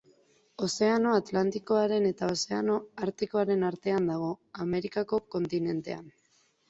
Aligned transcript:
Ozeano 0.67 1.11
Atlantikoaren 1.17 2.07
eta 2.11 2.29
Ozeano 2.35 2.77
Artikoaren 3.09 3.67
artean 3.71 4.09
dago, 4.13 4.33
Amerikako 4.67 5.21
kontinentean. 5.37 6.07